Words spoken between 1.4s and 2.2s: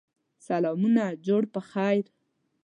په خیر!